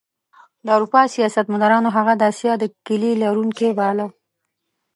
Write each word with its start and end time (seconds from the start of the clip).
د 0.65 0.67
اروپا 0.75 1.01
سیاستمدارانو 1.15 1.89
هغه 1.97 2.13
د 2.17 2.21
اسیا 2.31 2.53
د 2.59 2.63
کیلي 2.85 3.11
لرونکی 3.23 3.69
باله. 3.79 4.05